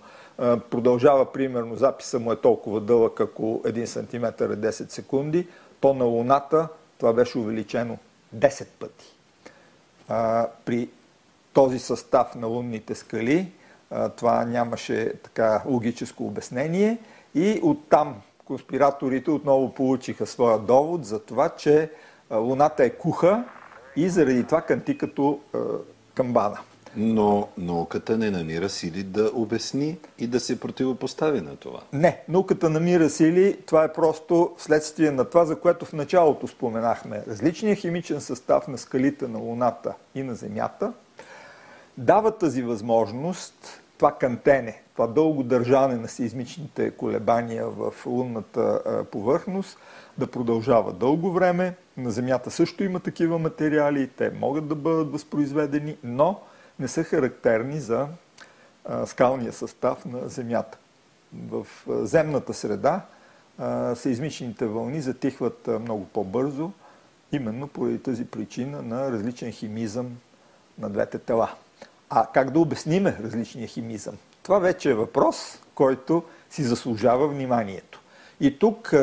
продължава 0.69 1.31
примерно, 1.31 1.75
записа 1.75 2.19
му 2.19 2.31
е 2.31 2.35
толкова 2.35 2.81
дълъг, 2.81 3.19
ако 3.19 3.61
1 3.65 3.85
см 3.85 4.25
е 4.25 4.71
10 4.71 4.71
секунди, 4.91 5.47
то 5.79 5.93
на 5.93 6.05
Луната 6.05 6.67
това 6.97 7.13
беше 7.13 7.37
увеличено 7.37 7.97
10 8.35 8.67
пъти. 8.79 9.15
При 10.65 10.89
този 11.53 11.79
състав 11.79 12.35
на 12.35 12.47
лунните 12.47 12.95
скали 12.95 13.51
това 14.17 14.45
нямаше 14.45 15.13
така 15.23 15.63
логическо 15.65 16.25
обяснение 16.25 16.97
и 17.35 17.59
оттам 17.63 18.21
конспираторите 18.45 19.31
отново 19.31 19.73
получиха 19.73 20.25
своя 20.25 20.59
довод 20.59 21.05
за 21.05 21.19
това, 21.19 21.49
че 21.49 21.91
Луната 22.31 22.83
е 22.83 22.89
куха 22.89 23.43
и 23.95 24.09
заради 24.09 24.43
това 24.43 24.61
канти 24.61 24.97
като 24.97 25.39
камбана. 26.15 26.57
Но 26.97 27.47
науката 27.57 28.17
не 28.17 28.31
намира 28.31 28.69
сили 28.69 29.03
да 29.03 29.31
обясни 29.33 29.97
и 30.19 30.27
да 30.27 30.39
се 30.39 30.59
противопостави 30.59 31.41
на 31.41 31.55
това. 31.55 31.79
Не, 31.93 32.21
науката 32.29 32.69
намира 32.69 33.09
сили. 33.09 33.57
Това 33.65 33.83
е 33.83 33.93
просто 33.93 34.51
следствие 34.57 35.11
на 35.11 35.25
това, 35.25 35.45
за 35.45 35.59
което 35.59 35.85
в 35.85 35.93
началото 35.93 36.47
споменахме. 36.47 37.23
Различният 37.27 37.79
химичен 37.79 38.21
състав 38.21 38.67
на 38.67 38.77
скалите 38.77 39.27
на 39.27 39.39
Луната 39.39 39.93
и 40.15 40.23
на 40.23 40.35
Земята 40.35 40.93
дава 41.97 42.31
тази 42.31 42.61
възможност, 42.61 43.81
това 43.97 44.11
кантене, 44.11 44.81
това 44.93 45.07
дълго 45.07 45.43
държане 45.43 45.95
на 45.95 46.07
сеизмичните 46.07 46.91
колебания 46.91 47.67
в 47.67 47.93
лунната 48.05 48.81
повърхност 49.11 49.77
да 50.17 50.27
продължава 50.27 50.93
дълго 50.93 51.31
време. 51.31 51.75
На 51.97 52.11
Земята 52.11 52.51
също 52.51 52.83
има 52.83 52.99
такива 52.99 53.39
материали, 53.39 54.07
те 54.07 54.29
могат 54.29 54.67
да 54.67 54.75
бъдат 54.75 55.11
възпроизведени, 55.11 55.97
но 56.03 56.39
не 56.79 56.87
са 56.87 57.03
характерни 57.03 57.79
за 57.79 58.07
скалния 59.05 59.53
състав 59.53 60.05
на 60.05 60.29
Земята. 60.29 60.77
В 61.49 61.67
земната 61.87 62.53
среда 62.53 63.01
сеизмичните 63.95 64.65
вълни 64.65 65.01
затихват 65.01 65.67
много 65.81 66.05
по-бързо, 66.05 66.71
именно 67.31 67.67
поради 67.67 67.99
тази 67.99 68.25
причина 68.25 68.81
на 68.81 69.11
различен 69.11 69.51
химизъм 69.51 70.17
на 70.79 70.89
двете 70.89 71.19
тела. 71.19 71.53
А 72.09 72.27
как 72.33 72.51
да 72.51 72.59
обясниме 72.59 73.17
различния 73.23 73.67
химизъм? 73.67 74.17
Това 74.43 74.59
вече 74.59 74.89
е 74.89 74.93
въпрос, 74.93 75.59
който 75.75 76.23
си 76.49 76.63
заслужава 76.63 77.27
вниманието. 77.27 78.01
И 78.39 78.59
тук 78.59 78.93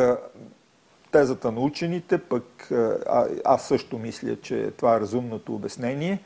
тезата 1.12 1.52
на 1.52 1.60
учените, 1.60 2.18
пък 2.18 2.70
а, 2.70 3.28
аз 3.44 3.68
също 3.68 3.98
мисля, 3.98 4.36
че 4.40 4.70
това 4.76 4.96
е 4.96 5.00
разумното 5.00 5.54
обяснение, 5.54 6.20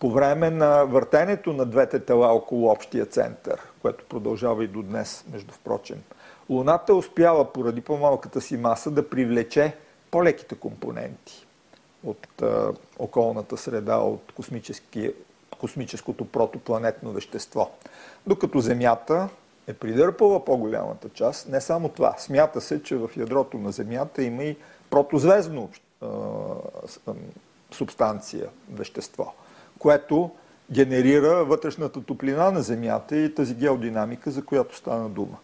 по 0.00 0.10
време 0.10 0.50
на 0.50 0.84
въртенето 0.84 1.52
на 1.52 1.66
двете 1.66 2.00
тела 2.00 2.32
около 2.32 2.70
общия 2.70 3.06
център, 3.06 3.60
което 3.82 4.04
продължава 4.04 4.64
и 4.64 4.68
до 4.68 4.82
днес, 4.82 5.24
между 5.32 5.52
впрочем, 5.52 6.02
Луната 6.50 6.94
успява 6.94 7.52
поради 7.52 7.80
по-малката 7.80 8.40
си 8.40 8.56
маса 8.56 8.90
да 8.90 9.10
привлече 9.10 9.76
по-леките 10.10 10.54
компоненти 10.54 11.46
от 12.04 12.42
а, 12.42 12.72
околната 12.98 13.56
среда, 13.56 13.96
от 13.96 14.32
космическото 15.60 16.24
протопланетно 16.24 17.12
вещество. 17.12 17.70
Докато 18.26 18.60
Земята 18.60 19.28
е 19.66 19.72
придърпала 19.72 20.44
по-голямата 20.44 21.08
част. 21.08 21.48
Не 21.48 21.60
само 21.60 21.88
това. 21.88 22.14
Смята 22.18 22.60
се, 22.60 22.82
че 22.82 22.96
в 22.96 23.10
ядрото 23.16 23.58
на 23.58 23.72
Земята 23.72 24.22
има 24.22 24.44
и 24.44 24.56
протозвездно 24.90 25.70
субстанция, 27.70 28.48
вещество, 28.72 29.32
което 29.78 30.30
генерира 30.70 31.44
вътрешната 31.44 32.02
топлина 32.02 32.50
на 32.50 32.62
Земята 32.62 33.16
и 33.16 33.34
тази 33.34 33.54
геодинамика, 33.54 34.30
за 34.30 34.44
която 34.44 34.76
стана 34.76 35.08
дума. 35.08 35.36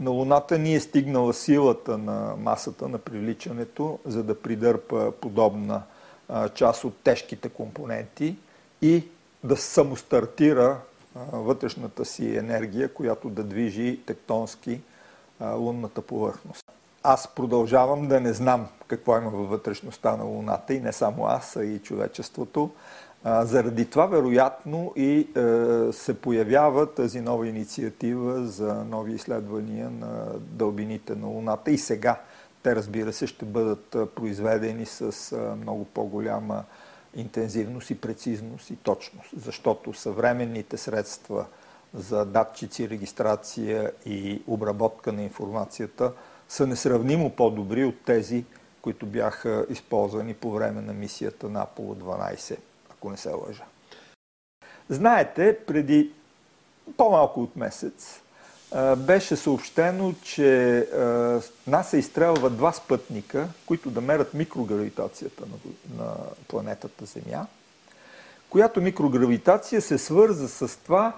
На 0.00 0.10
Луната 0.10 0.58
ни 0.58 0.74
е 0.74 0.80
стигнала 0.80 1.34
силата 1.34 1.98
на 1.98 2.34
масата 2.38 2.88
на 2.88 2.98
привличането, 2.98 3.98
за 4.06 4.22
да 4.22 4.40
придърпа 4.42 5.12
подобна 5.20 5.82
част 6.54 6.84
от 6.84 6.96
тежките 7.04 7.48
компоненти 7.48 8.36
и 8.82 9.04
да 9.44 9.56
самостартира 9.56 10.76
вътрешната 11.32 12.04
си 12.04 12.36
енергия, 12.36 12.94
която 12.94 13.30
да 13.30 13.44
движи 13.44 14.00
тектонски 14.06 14.80
лунната 15.40 16.02
повърхност. 16.02 16.64
Аз 17.02 17.28
продължавам 17.28 18.08
да 18.08 18.20
не 18.20 18.32
знам 18.32 18.66
какво 18.86 19.16
има 19.16 19.30
във 19.30 19.48
вътрешността 19.48 20.16
на 20.16 20.24
Луната 20.24 20.74
и 20.74 20.80
не 20.80 20.92
само 20.92 21.26
аз, 21.26 21.56
а 21.56 21.64
и 21.64 21.78
човечеството. 21.78 22.70
Заради 23.24 23.90
това, 23.90 24.06
вероятно, 24.06 24.92
и 24.96 25.18
е, 25.18 25.92
се 25.92 26.20
появява 26.20 26.94
тази 26.94 27.20
нова 27.20 27.48
инициатива 27.48 28.46
за 28.46 28.74
нови 28.74 29.12
изследвания 29.12 29.90
на 29.90 30.26
дълбините 30.38 31.14
на 31.14 31.26
Луната. 31.26 31.70
И 31.70 31.78
сега 31.78 32.20
те, 32.62 32.76
разбира 32.76 33.12
се, 33.12 33.26
ще 33.26 33.44
бъдат 33.44 33.96
произведени 34.14 34.86
с 34.86 35.36
много 35.56 35.84
по-голяма 35.84 36.64
интензивност 37.14 37.90
и 37.90 38.00
прецизност 38.00 38.70
и 38.70 38.76
точност, 38.76 39.30
защото 39.36 39.94
съвременните 39.94 40.76
средства 40.76 41.46
за 41.94 42.24
датчици, 42.24 42.88
регистрация 42.88 43.92
и 44.06 44.42
обработка 44.46 45.12
на 45.12 45.22
информацията 45.22 46.12
са 46.48 46.66
несравнимо 46.66 47.30
по-добри 47.30 47.84
от 47.84 48.04
тези, 48.04 48.44
които 48.82 49.06
бяха 49.06 49.66
използвани 49.70 50.34
по 50.34 50.52
време 50.52 50.80
на 50.80 50.92
мисията 50.92 51.48
на 51.48 51.62
Аполо 51.62 51.94
12, 51.94 52.58
ако 52.90 53.10
не 53.10 53.16
се 53.16 53.30
лъжа. 53.30 53.64
Знаете, 54.88 55.58
преди 55.66 56.12
по-малко 56.96 57.42
от 57.42 57.56
месец 57.56 58.22
беше 58.96 59.36
съобщено, 59.36 60.14
че 60.22 60.86
НАСА 61.66 61.96
изстрелва 61.96 62.50
два 62.50 62.72
спътника, 62.72 63.48
които 63.66 63.90
да 63.90 64.00
мерят 64.00 64.34
микрогравитацията 64.34 65.44
на, 65.46 66.04
на 66.04 66.14
планетата 66.48 67.04
Земя, 67.04 67.46
която 68.50 68.80
микрогравитация 68.80 69.82
се 69.82 69.98
свърза 69.98 70.48
с 70.48 70.76
това 70.76 71.12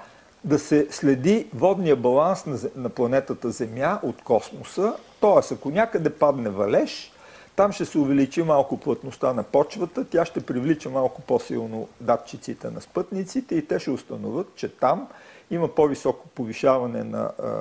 да 0.45 0.59
се 0.59 0.87
следи 0.91 1.47
водния 1.55 1.97
баланс 1.97 2.47
на, 2.47 2.59
на 2.77 2.89
планетата 2.89 3.51
Земя 3.51 4.01
от 4.03 4.23
космоса. 4.23 4.95
Т.е. 5.21 5.55
ако 5.55 5.71
някъде 5.71 6.11
падне 6.11 6.51
валеж, 6.51 7.13
там 7.57 7.73
ще 7.73 7.85
се 7.85 7.99
увеличи 7.99 8.43
малко 8.43 8.81
плътността 8.81 9.33
на 9.33 9.43
почвата, 9.43 10.05
тя 10.05 10.25
ще 10.25 10.41
привлича 10.41 10.91
малко 10.91 11.23
по-силно 11.23 11.89
датчиците 12.01 12.71
на 12.71 12.81
спътниците 12.81 13.55
и 13.55 13.67
те 13.67 13.79
ще 13.79 13.91
установят, 13.91 14.47
че 14.57 14.69
там 14.69 15.09
има 15.51 15.75
по-високо 15.75 16.29
повишаване 16.29 17.05
на 17.05 17.19
а, 17.19 17.55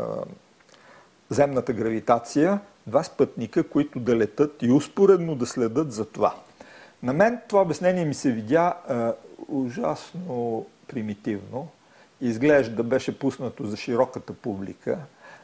земната 1.29 1.74
гравитация, 1.74 2.60
два 2.88 3.03
спътника, 3.03 3.63
които 3.63 4.00
да 4.00 4.15
летат 4.15 4.55
и 4.62 4.72
успоредно 4.72 5.36
да 5.36 5.46
следят 5.46 5.91
за 5.91 6.05
това. 6.05 6.36
На 7.03 7.13
мен 7.13 7.39
това 7.50 7.62
обяснение 7.62 8.05
ми 8.05 8.13
се 8.13 8.31
видя 8.31 8.74
а, 8.88 9.13
ужасно 9.48 10.65
примитивно. 10.88 11.67
Изглежда 12.22 12.84
беше 12.84 13.19
пуснато 13.19 13.65
за 13.65 13.77
широката 13.77 14.34
публика, 14.34 14.98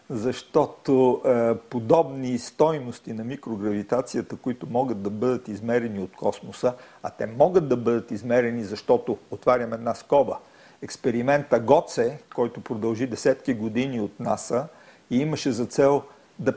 защото 0.09 1.21
е, 1.25 1.55
подобни 1.55 2.37
стойности 2.37 3.13
на 3.13 3.23
микрогравитацията, 3.23 4.35
които 4.35 4.67
могат 4.69 5.01
да 5.01 5.09
бъдат 5.09 5.47
измерени 5.47 5.99
от 5.99 6.15
космоса, 6.15 6.73
а 7.03 7.09
те 7.09 7.25
могат 7.25 7.67
да 7.67 7.77
бъдат 7.77 8.11
измерени, 8.11 8.63
защото 8.63 9.17
отварям 9.31 9.73
една 9.73 9.95
скоба– 9.95 10.37
експеримента 10.85 11.59
ГОЦЕ, 11.59 12.17
който 12.35 12.61
продължи 12.61 13.07
десетки 13.07 13.53
години 13.53 14.01
от 14.01 14.19
НАСА 14.19 14.67
и 15.11 15.17
имаше 15.17 15.51
за 15.51 15.65
цел 15.65 16.03
да 16.39 16.53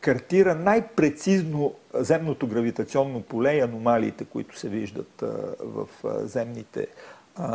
картира 0.00 0.54
най-прецизно 0.54 1.74
земното 1.94 2.46
гравитационно 2.46 3.22
поле 3.22 3.52
и 3.52 3.60
аномалиите, 3.60 4.24
които 4.24 4.58
се 4.58 4.68
виждат 4.68 5.24
в 5.60 5.88
земните 6.26 6.86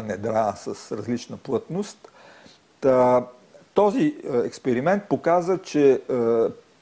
недра 0.04 0.56
с 0.56 0.98
различна 0.98 1.38
плътност. 1.38 2.12
Този 3.74 4.16
експеримент 4.46 5.04
показа, 5.04 5.58
че 5.58 6.02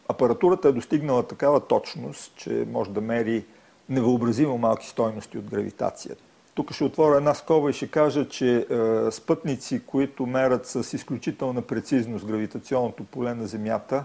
апаратурата 0.08 0.68
е 0.68 0.72
достигнала 0.72 1.28
такава 1.28 1.60
точност, 1.60 2.36
че 2.36 2.68
може 2.72 2.92
да 2.92 3.02
мери 3.02 3.46
невъобразимо 3.90 4.58
малки 4.58 4.88
стойности 4.88 5.38
от 5.38 5.50
гравитацията. 5.50 6.24
Тук 6.58 6.74
ще 6.74 6.84
отворя 6.84 7.18
една 7.18 7.34
скоба 7.34 7.70
и 7.70 7.74
ще 7.74 7.88
кажа, 7.88 8.30
че 8.30 8.58
е, 8.58 9.12
спътници, 9.12 9.82
които 9.86 10.26
мерят 10.26 10.66
с 10.66 10.94
изключителна 10.94 11.62
прецизност 11.62 12.26
гравитационното 12.26 13.04
поле 13.04 13.34
на 13.34 13.48
Земята, 13.48 14.04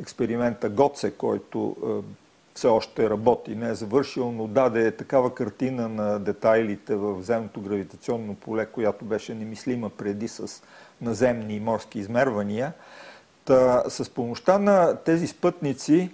експеримента 0.00 0.68
ГОЦЕ, 0.68 1.10
който 1.10 1.76
е, 1.82 2.12
все 2.54 2.66
още 2.66 3.10
работи, 3.10 3.56
не 3.56 3.68
е 3.68 3.74
завършил, 3.74 4.32
но 4.32 4.46
даде 4.46 4.90
такава 4.90 5.34
картина 5.34 5.88
на 5.88 6.18
детайлите 6.18 6.94
в 6.96 7.22
земното 7.22 7.60
гравитационно 7.60 8.34
поле, 8.34 8.66
която 8.66 9.04
беше 9.04 9.34
немислима 9.34 9.90
преди 9.90 10.28
с 10.28 10.62
наземни 11.00 11.56
и 11.56 11.60
морски 11.60 11.98
измервания, 11.98 12.72
Та, 13.44 13.84
с 13.88 14.10
помощта 14.10 14.58
на 14.58 14.96
тези 14.96 15.26
спътници 15.26 16.10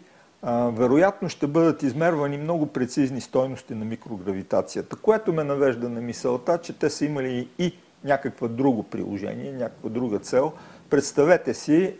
вероятно 0.72 1.28
ще 1.28 1.46
бъдат 1.46 1.82
измервани 1.82 2.38
много 2.38 2.66
прецизни 2.66 3.20
стойности 3.20 3.74
на 3.74 3.84
микрогравитацията, 3.84 4.96
което 4.96 5.32
ме 5.32 5.44
навежда 5.44 5.88
на 5.88 6.00
мисълта, 6.00 6.58
че 6.58 6.78
те 6.78 6.90
са 6.90 7.04
имали 7.04 7.48
и 7.58 7.74
някакво 8.04 8.48
друго 8.48 8.82
приложение, 8.82 9.52
някаква 9.52 9.90
друга 9.90 10.18
цел. 10.18 10.52
Представете 10.90 11.54
си 11.54 11.94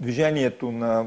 движението 0.00 0.72
на 0.72 1.06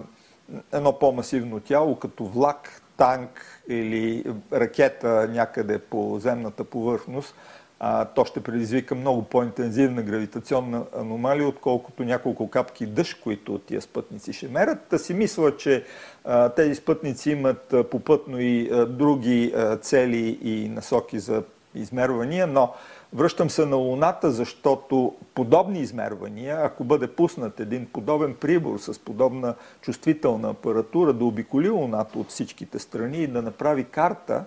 едно 0.73 0.99
по-масивно 0.99 1.59
тяло, 1.59 1.95
като 1.95 2.25
влак, 2.25 2.81
танк 2.97 3.63
или 3.67 4.25
ракета 4.53 5.27
някъде 5.31 5.79
по 5.79 6.19
земната 6.19 6.63
повърхност, 6.63 7.35
а, 7.83 8.05
то 8.05 8.25
ще 8.25 8.43
предизвика 8.43 8.95
много 8.95 9.23
по-интензивна 9.23 10.01
гравитационна 10.01 10.83
аномалия, 10.99 11.47
отколкото 11.47 12.03
няколко 12.03 12.49
капки 12.49 12.85
дъжд, 12.85 13.21
които 13.23 13.57
тия 13.59 13.81
спътници 13.81 14.33
ще 14.33 14.47
мерят. 14.47 14.77
Та 14.89 14.97
си 14.97 15.13
мисля, 15.13 15.57
че 15.57 15.83
а, 16.25 16.49
тези 16.49 16.75
спътници 16.75 17.31
имат 17.31 17.73
а, 17.73 17.83
попътно 17.83 18.39
и 18.39 18.69
а, 18.71 18.85
други 18.85 19.53
а, 19.55 19.77
цели 19.77 20.39
и 20.41 20.69
насоки 20.69 21.19
за 21.19 21.43
измервания, 21.75 22.47
но 22.47 22.73
връщам 23.13 23.49
се 23.49 23.65
на 23.65 23.75
Луната, 23.75 24.31
защото 24.31 25.15
подобни 25.35 25.79
измервания, 25.79 26.59
ако 26.63 26.83
бъде 26.83 27.07
пуснат 27.07 27.59
един 27.59 27.85
подобен 27.85 28.35
прибор 28.35 28.77
с 28.79 28.99
подобна 28.99 29.55
чувствителна 29.81 30.49
апаратура 30.49 31.13
да 31.13 31.25
обиколи 31.25 31.69
Луната 31.69 32.19
от 32.19 32.29
всичките 32.29 32.79
страни 32.79 33.17
и 33.17 33.27
да 33.27 33.41
направи 33.41 33.83
карта 33.83 34.43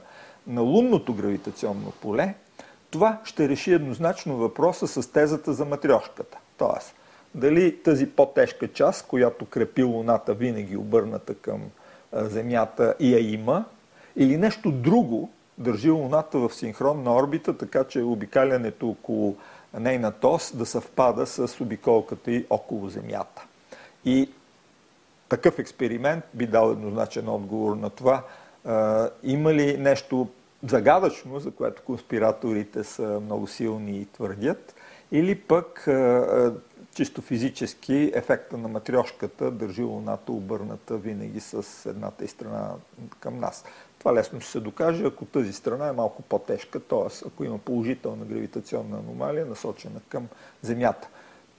на 0.47 0.61
лунното 0.61 1.14
гравитационно 1.14 1.93
поле, 2.03 2.35
това 2.95 3.19
ще 3.25 3.49
реши 3.49 3.73
еднозначно 3.73 4.37
въпроса 4.37 4.87
с 4.87 5.13
тезата 5.13 5.53
за 5.53 5.65
матрешката. 5.65 6.39
Тоест, 6.57 6.95
дали 7.35 7.83
тази 7.83 8.11
по-тежка 8.11 8.73
част, 8.73 9.07
която 9.07 9.47
крепи 9.47 9.83
Луната 9.83 10.35
винаги 10.35 10.77
обърната 10.77 11.35
към 11.35 11.61
Земята 12.13 12.95
и 13.01 13.15
я 13.15 13.33
има, 13.33 13.65
или 14.17 14.37
нещо 14.37 14.71
друго 14.71 15.31
държи 15.59 15.91
Луната 15.91 16.39
в 16.39 16.55
синхронна 16.55 17.15
орбита, 17.17 17.59
така 17.59 17.85
че 17.85 18.03
обикалянето 18.03 18.89
около 18.89 19.37
нейната 19.79 20.29
ос 20.29 20.57
да 20.57 20.67
съвпада 20.67 21.27
с 21.27 21.61
обиколката 21.61 22.31
и 22.33 22.47
около 22.51 22.89
Земята. 22.89 23.45
И 24.05 24.31
такъв 25.29 25.59
експеримент 25.59 26.25
би 26.35 26.47
дал 26.47 26.71
еднозначен 26.71 27.29
отговор 27.29 27.77
на 27.77 27.91
това. 27.91 28.23
Има 29.23 29.55
ли 29.55 29.79
нещо 29.79 30.29
загадъчно, 30.66 31.40
за 31.40 31.50
което 31.50 31.83
конспираторите 31.83 32.85
са 32.85 33.21
много 33.25 33.47
силни 33.47 33.99
и 33.99 34.06
твърдят, 34.06 34.75
или 35.12 35.35
пък 35.35 35.88
чисто 36.94 37.23
физически 37.23 38.12
ефекта 38.14 38.59
на 38.59 38.68
матрешката 38.68 39.50
държи 39.50 39.83
Луната 39.83 40.33
обърната 40.33 40.97
винаги 40.97 41.40
с 41.40 41.90
едната 41.90 42.25
и 42.25 42.28
страна 42.28 42.71
към 43.21 43.38
нас. 43.38 43.64
Това 43.99 44.14
лесно 44.14 44.40
ще 44.40 44.50
се 44.50 44.61
докаже, 44.61 45.04
ако 45.04 45.25
тази 45.25 45.52
страна 45.52 45.88
е 45.88 45.92
малко 45.92 46.23
по-тежка, 46.23 46.80
т.е. 46.80 47.26
ако 47.26 47.44
има 47.44 47.59
положителна 47.59 48.25
гравитационна 48.25 48.99
аномалия, 48.99 49.47
насочена 49.47 50.00
към 50.09 50.28
Земята. 50.62 51.09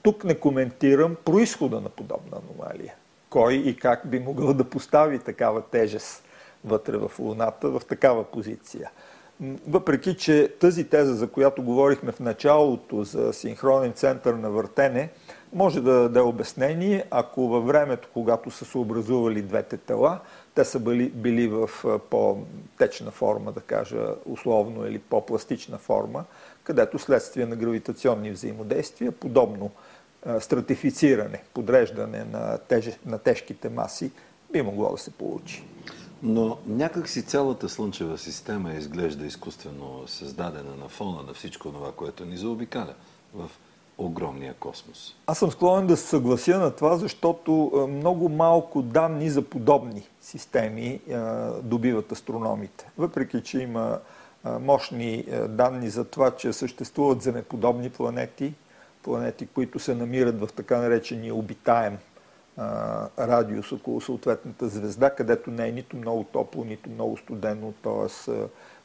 Тук 0.01 0.23
не 0.23 0.39
коментирам 0.39 1.15
происхода 1.25 1.81
на 1.81 1.89
подобна 1.89 2.37
аномалия. 2.37 2.93
Кой 3.29 3.53
и 3.53 3.75
как 3.75 4.09
би 4.09 4.19
могъл 4.19 4.53
да 4.53 4.69
постави 4.69 5.19
такава 5.19 5.61
тежест 5.61 6.24
вътре 6.65 6.97
в 6.97 7.11
Луната 7.19 7.69
в 7.69 7.81
такава 7.89 8.23
позиция. 8.23 8.91
Въпреки, 9.67 10.17
че 10.17 10.53
тази 10.59 10.83
теза, 10.83 11.13
за 11.13 11.27
която 11.27 11.63
говорихме 11.63 12.11
в 12.11 12.19
началото 12.19 13.03
за 13.03 13.33
синхронен 13.33 13.93
център 13.93 14.33
на 14.33 14.49
въртене, 14.49 15.09
може 15.53 15.81
да 15.81 15.93
даде 15.93 16.19
обяснение, 16.19 17.05
ако 17.11 17.47
във 17.47 17.65
времето, 17.65 18.09
когато 18.13 18.51
са 18.51 18.65
се 18.65 18.77
образували 18.77 19.41
двете 19.41 19.77
тела, 19.77 20.19
те 20.55 20.65
са 20.65 20.79
били, 20.79 21.09
били 21.09 21.47
в 21.47 21.69
по-течна 22.09 23.11
форма, 23.11 23.51
да 23.51 23.61
кажа 23.61 24.15
условно, 24.25 24.87
или 24.87 24.99
по-пластична 24.99 25.77
форма, 25.77 26.23
където 26.63 26.99
следствие 26.99 27.45
на 27.45 27.55
гравитационни 27.55 28.31
взаимодействия, 28.31 29.11
подобно 29.11 29.71
стратифициране, 30.39 31.43
подреждане 31.53 32.23
на, 32.23 32.57
теж, 32.57 32.89
на 33.05 33.17
тежките 33.17 33.69
маси, 33.69 34.11
би 34.51 34.61
могло 34.61 34.91
да 34.91 34.97
се 34.97 35.11
получи. 35.11 35.63
Но 36.23 36.57
някак 36.67 37.09
си 37.09 37.23
цялата 37.23 37.69
Слънчева 37.69 38.17
система 38.17 38.73
изглежда 38.73 39.25
изкуствено 39.25 40.03
създадена 40.07 40.75
на 40.75 40.89
фона 40.89 41.23
на 41.27 41.33
всичко 41.33 41.71
това, 41.71 41.91
което 41.91 42.25
ни 42.25 42.37
заобикаля 42.37 42.93
в 43.33 43.49
огромния 43.97 44.53
космос. 44.53 45.15
Аз 45.27 45.39
съм 45.39 45.51
склонен 45.51 45.87
да 45.87 45.97
се 45.97 46.07
съглася 46.07 46.59
на 46.59 46.71
това, 46.71 46.97
защото 46.97 47.51
много 47.91 48.29
малко 48.29 48.81
данни 48.81 49.29
за 49.29 49.41
подобни 49.41 50.07
системи 50.21 50.99
добиват 51.63 52.11
астрономите. 52.11 52.89
Въпреки, 52.97 53.43
че 53.43 53.59
има 53.59 53.99
мощни 54.59 55.25
данни 55.49 55.89
за 55.89 56.05
това, 56.05 56.31
че 56.31 56.53
съществуват 56.53 57.21
земеподобни 57.21 57.89
планети, 57.89 58.53
планети, 59.03 59.47
които 59.47 59.79
се 59.79 59.95
намират 59.95 60.39
в 60.39 60.49
така 60.55 60.77
наречения 60.77 61.35
обитаем 61.35 61.97
радиус 63.19 63.71
около 63.71 64.01
съответната 64.01 64.67
звезда, 64.67 65.09
където 65.09 65.51
не 65.51 65.67
е 65.67 65.71
нито 65.71 65.97
много 65.97 66.23
топло, 66.23 66.63
нито 66.63 66.89
много 66.89 67.17
студено, 67.17 67.73
т.е. 67.83 68.31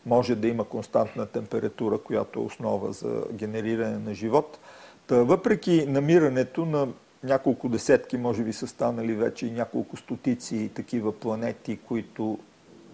може 0.06 0.34
да 0.34 0.48
има 0.48 0.64
константна 0.64 1.26
температура, 1.26 1.98
която 1.98 2.40
е 2.40 2.42
основа 2.42 2.92
за 2.92 3.24
генериране 3.32 3.98
на 3.98 4.14
живот. 4.14 4.58
Та, 5.06 5.16
въпреки 5.16 5.86
намирането 5.86 6.64
на 6.64 6.88
няколко 7.24 7.68
десетки, 7.68 8.16
може 8.16 8.42
би 8.42 8.52
са 8.52 8.66
станали 8.66 9.14
вече 9.14 9.46
и 9.46 9.50
няколко 9.50 9.96
стотици 9.96 10.70
такива 10.74 11.12
планети, 11.12 11.78
които 11.88 12.38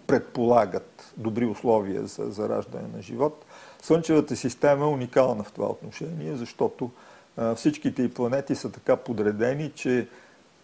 предполагат 0.06 1.12
добри 1.16 1.46
условия 1.46 2.06
за 2.06 2.30
зараждане 2.30 2.88
на 2.96 3.02
живот, 3.02 3.44
Слънчевата 3.82 4.36
система 4.36 4.84
е 4.84 4.88
уникална 4.88 5.44
в 5.44 5.52
това 5.52 5.66
отношение, 5.66 6.36
защото 6.36 6.90
всичките 7.56 8.02
и 8.02 8.08
планети 8.08 8.54
са 8.54 8.72
така 8.72 8.96
подредени, 8.96 9.72
че 9.74 10.08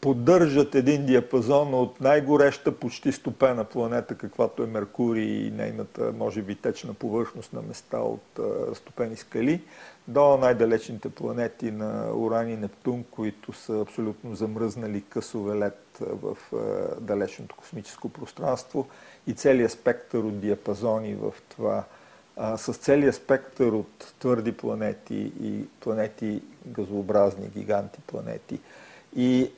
поддържат 0.02 0.74
един 0.74 1.06
диапазон 1.06 1.74
от 1.74 2.00
най-гореща, 2.00 2.72
почти 2.72 3.12
стопена 3.12 3.64
планета, 3.64 4.14
каквато 4.14 4.62
е 4.62 4.66
Меркурий 4.66 5.46
и 5.46 5.50
нейната, 5.50 6.12
може 6.18 6.42
би, 6.42 6.54
течна 6.54 6.94
повърхност 6.94 7.52
на 7.52 7.62
места 7.62 7.98
от 7.98 8.22
разтопени 8.38 9.16
скали, 9.16 9.62
до 10.08 10.36
най-далечните 10.36 11.08
планети 11.08 11.70
на 11.70 12.10
Уран 12.14 12.50
и 12.50 12.56
Нептун, 12.56 13.04
които 13.10 13.52
са 13.52 13.80
абсолютно 13.80 14.34
замръзнали 14.34 15.02
късове 15.08 15.58
лед 15.58 15.98
в 16.00 16.36
далечното 17.00 17.56
космическо 17.56 18.08
пространство 18.08 18.88
и 19.26 19.34
целият 19.34 19.72
спектър 19.72 20.18
от 20.18 20.40
диапазони 20.40 21.14
в 21.14 21.32
това, 21.48 21.84
с 22.56 22.74
целият 22.74 23.14
спектър 23.14 23.72
от 23.72 24.14
твърди 24.18 24.52
планети 24.52 25.32
и 25.42 25.64
планети 25.80 26.42
газообразни, 26.66 27.48
гиганти 27.48 28.00
планети. 28.06 28.60
И 29.16 29.50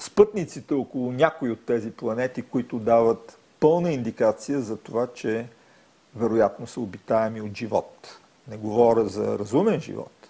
спътниците 0.00 0.74
около 0.74 1.12
някои 1.12 1.50
от 1.50 1.66
тези 1.66 1.90
планети, 1.90 2.42
които 2.42 2.78
дават 2.78 3.38
пълна 3.60 3.92
индикация 3.92 4.60
за 4.60 4.76
това, 4.76 5.06
че 5.14 5.46
вероятно 6.16 6.66
са 6.66 6.80
обитаеми 6.80 7.40
от 7.40 7.56
живот. 7.56 8.18
Не 8.48 8.56
говоря 8.56 9.06
за 9.06 9.38
разумен 9.38 9.80
живот, 9.80 10.28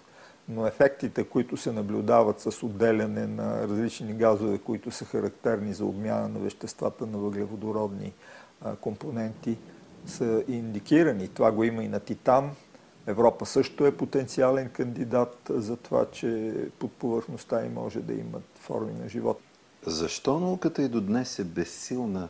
но 0.49 0.67
ефектите, 0.67 1.23
които 1.23 1.57
се 1.57 1.71
наблюдават 1.71 2.39
с 2.39 2.63
отделяне 2.63 3.27
на 3.27 3.67
различни 3.67 4.13
газове, 4.13 4.57
които 4.57 4.91
са 4.91 5.05
характерни 5.05 5.73
за 5.73 5.85
обмяна 5.85 6.27
на 6.27 6.39
веществата 6.39 7.05
на 7.05 7.17
въглеводородни 7.17 8.13
компоненти, 8.81 9.57
са 10.05 10.43
индикирани. 10.47 11.27
Това 11.27 11.51
го 11.51 11.63
има 11.63 11.83
и 11.83 11.87
на 11.87 11.99
Титан. 11.99 12.51
Европа 13.07 13.45
също 13.45 13.85
е 13.85 13.97
потенциален 13.97 14.69
кандидат 14.69 15.37
за 15.49 15.77
това, 15.77 16.05
че 16.11 16.53
под 16.79 16.91
повърхността 16.91 17.65
и 17.65 17.69
може 17.69 17.99
да 17.99 18.13
имат 18.13 18.43
форми 18.55 18.93
на 18.93 19.09
живот. 19.09 19.41
Защо 19.85 20.39
науката 20.39 20.81
и 20.81 20.87
до 20.87 21.01
днес 21.01 21.39
е 21.39 21.43
безсилна, 21.43 22.29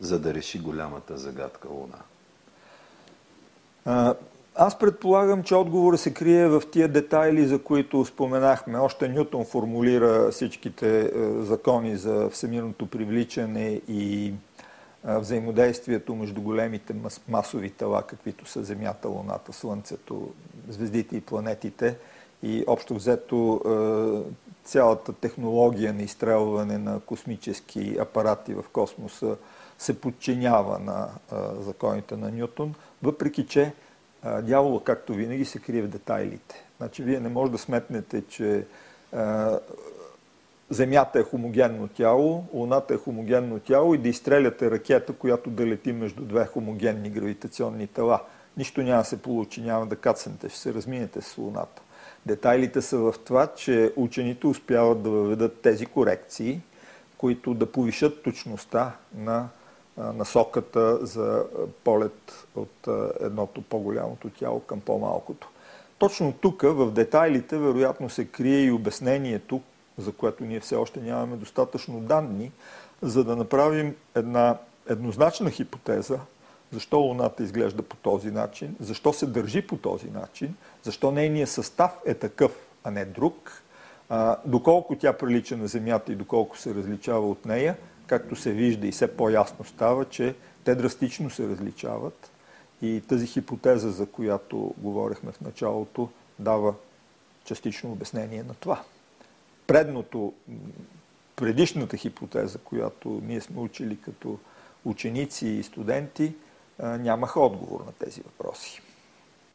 за 0.00 0.18
да 0.18 0.34
реши 0.34 0.58
голямата 0.58 1.16
загадка 1.16 1.68
Луна? 1.68 1.98
А, 3.84 4.14
аз 4.54 4.78
предполагам, 4.78 5.42
че 5.42 5.54
отговора 5.54 5.98
се 5.98 6.14
крие 6.14 6.48
в 6.48 6.62
тия 6.72 6.88
детайли, 6.88 7.46
за 7.46 7.62
които 7.62 8.04
споменахме. 8.04 8.78
Още 8.78 9.08
Нютон 9.08 9.44
формулира 9.44 10.30
всичките 10.30 11.00
е, 11.00 11.10
закони 11.42 11.96
за 11.96 12.28
всемирното 12.30 12.86
привличане 12.86 13.80
и 13.88 14.26
е, 14.26 14.32
взаимодействието 15.18 16.14
между 16.14 16.42
големите 16.42 16.94
масови 17.28 17.70
тела, 17.70 18.02
каквито 18.02 18.46
са 18.46 18.64
Земята, 18.64 19.08
Луната, 19.08 19.52
Слънцето, 19.52 20.28
звездите 20.68 21.16
и 21.16 21.20
планетите. 21.20 21.96
И 22.42 22.64
общо 22.66 22.94
взето 22.94 23.60
е, 23.64 24.32
цялата 24.64 25.12
технология 25.12 25.94
на 25.94 26.02
изстрелване 26.02 26.78
на 26.78 27.00
космически 27.00 27.96
апарати 28.00 28.54
в 28.54 28.64
космоса 28.72 29.36
се 29.78 30.00
подчинява 30.00 30.78
на 30.78 31.08
законите 31.60 32.16
на 32.16 32.30
Нютон, 32.30 32.74
въпреки 33.02 33.46
че 33.46 33.72
дявола, 34.42 34.84
както 34.84 35.14
винаги, 35.14 35.44
се 35.44 35.58
крие 35.58 35.82
в 35.82 35.88
детайлите. 35.88 36.64
Значи, 36.76 37.02
вие 37.02 37.20
не 37.20 37.28
може 37.28 37.52
да 37.52 37.58
сметнете, 37.58 38.22
че 38.28 38.66
Земята 40.70 41.18
е 41.18 41.22
хомогенно 41.22 41.88
тяло, 41.88 42.44
Луната 42.52 42.94
е 42.94 42.96
хомогенно 42.96 43.58
тяло 43.58 43.94
и 43.94 43.98
да 43.98 44.08
изстреляте 44.08 44.70
ракета, 44.70 45.12
която 45.12 45.50
да 45.50 45.66
лети 45.66 45.92
между 45.92 46.24
две 46.24 46.46
хомогенни 46.46 47.10
гравитационни 47.10 47.86
тела. 47.86 48.20
Нищо 48.56 48.82
няма 48.82 49.02
да 49.02 49.04
се 49.04 49.22
получи, 49.22 49.60
няма 49.60 49.86
да 49.86 49.96
кацнете, 49.96 50.48
ще 50.48 50.58
се 50.58 50.74
разминете 50.74 51.20
с 51.20 51.38
Луната. 51.38 51.82
Детайлите 52.26 52.82
са 52.82 52.98
в 52.98 53.14
това, 53.24 53.46
че 53.46 53.92
учените 53.96 54.46
успяват 54.46 55.02
да 55.02 55.10
въведат 55.10 55.60
тези 55.60 55.86
корекции, 55.86 56.60
които 57.18 57.54
да 57.54 57.66
повишат 57.66 58.22
точността 58.22 58.92
на 59.14 59.48
насоката 59.96 61.06
за 61.06 61.44
полет 61.84 62.46
от 62.56 62.88
едното 63.20 63.62
по-голямото 63.62 64.30
тяло 64.30 64.60
към 64.60 64.80
по-малкото. 64.80 65.48
Точно 65.98 66.32
тук, 66.32 66.62
в 66.62 66.90
детайлите, 66.90 67.58
вероятно 67.58 68.10
се 68.10 68.24
крие 68.24 68.60
и 68.60 68.72
обяснението, 68.72 69.60
за 69.98 70.12
което 70.12 70.44
ние 70.44 70.60
все 70.60 70.76
още 70.76 71.00
нямаме 71.00 71.36
достатъчно 71.36 72.00
данни, 72.00 72.52
за 73.02 73.24
да 73.24 73.36
направим 73.36 73.96
една 74.14 74.56
еднозначна 74.88 75.50
хипотеза, 75.50 76.18
защо 76.72 76.98
Луната 76.98 77.42
изглежда 77.42 77.82
по 77.82 77.96
този 77.96 78.30
начин, 78.30 78.76
защо 78.80 79.12
се 79.12 79.26
държи 79.26 79.66
по 79.66 79.76
този 79.76 80.10
начин, 80.10 80.54
защо 80.82 81.10
нейният 81.10 81.50
състав 81.50 81.90
е 82.06 82.14
такъв, 82.14 82.52
а 82.84 82.90
не 82.90 83.04
друг, 83.04 83.62
а, 84.08 84.36
доколко 84.44 84.96
тя 84.96 85.12
прилича 85.12 85.56
на 85.56 85.66
Земята 85.66 86.12
и 86.12 86.16
доколко 86.16 86.58
се 86.58 86.74
различава 86.74 87.30
от 87.30 87.46
нея, 87.46 87.76
както 88.06 88.36
се 88.36 88.52
вижда 88.52 88.86
и 88.86 88.92
все 88.92 89.16
по-ясно 89.16 89.64
става, 89.64 90.04
че 90.04 90.34
те 90.64 90.74
драстично 90.74 91.30
се 91.30 91.48
различават. 91.48 92.30
И 92.82 93.02
тази 93.08 93.26
хипотеза, 93.26 93.90
за 93.90 94.06
която 94.06 94.74
говорихме 94.78 95.32
в 95.32 95.40
началото, 95.40 96.08
дава 96.38 96.74
частично 97.44 97.92
обяснение 97.92 98.42
на 98.42 98.54
това. 98.54 98.82
Предното, 99.66 100.32
предишната 101.36 101.96
хипотеза, 101.96 102.58
която 102.64 103.20
ние 103.26 103.40
сме 103.40 103.60
учили 103.60 103.98
като 104.00 104.38
ученици 104.84 105.48
и 105.48 105.62
студенти, 105.62 106.32
нямаха 106.82 107.40
отговор 107.40 107.80
на 107.80 107.92
тези 107.92 108.20
въпроси. 108.20 108.82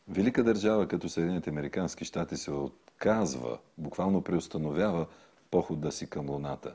Велика 0.07 0.43
държава 0.43 0.88
като 0.88 1.09
Съединените 1.09 1.49
Американски 1.49 2.05
щати 2.05 2.38
се 2.38 2.51
отказва, 2.51 3.57
буквално 3.77 4.21
преустановява 4.21 5.05
похода 5.51 5.91
си 5.91 6.09
към 6.09 6.29
Луната. 6.29 6.73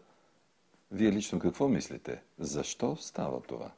Вие 0.90 1.12
лично 1.12 1.38
какво 1.38 1.68
мислите? 1.68 2.20
Защо 2.38 2.96
става 2.96 3.40
това? 3.40 3.70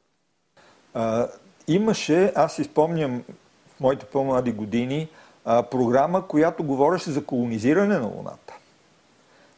А, 0.93 1.27
имаше, 1.67 2.31
аз 2.35 2.59
изпомням 2.59 3.23
в 3.67 3.79
моите 3.79 4.05
по-млади 4.05 4.51
години, 4.51 5.09
а, 5.45 5.63
програма, 5.63 6.27
която 6.27 6.63
говореше 6.63 7.11
за 7.11 7.25
колонизиране 7.25 7.97
на 7.99 8.07
Луната. 8.07 8.53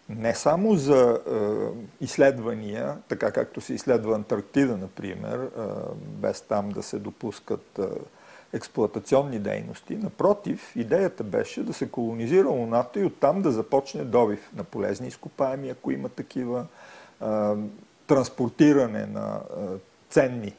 Не 0.10 0.36
само 0.36 0.76
за 0.76 1.20
е, 1.28 2.04
изследвания, 2.04 2.98
така 3.08 3.32
както 3.32 3.62
се 3.62 3.74
изследва 3.74 4.16
Антарктида, 4.16 4.78
например, 4.78 5.40
е, 5.40 5.62
без 5.98 6.42
там 6.42 6.70
да 6.70 6.84
се 6.84 7.00
допускат 7.00 7.80
е, 7.80 7.84
експлуатационни 8.54 9.40
дейности. 9.40 9.96
Напротив, 9.96 10.76
идеята 10.76 11.24
беше 11.24 11.64
да 11.64 11.74
се 11.74 11.90
колонизира 11.90 12.48
Луната 12.48 13.00
и 13.00 13.06
оттам 13.06 13.42
да 13.42 13.52
започне 13.52 14.04
добив 14.04 14.50
на 14.56 14.64
полезни 14.64 15.08
изкопаеми, 15.08 15.70
ако 15.70 15.92
има 15.92 16.10
такива, 16.10 16.66
транспортиране 18.08 19.06
на 19.06 19.40
ценни 20.10 20.54